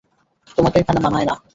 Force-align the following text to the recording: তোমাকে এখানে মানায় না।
তোমাকে 0.57 0.77
এখানে 0.79 0.99
মানায় 1.05 1.25
না। 1.25 1.35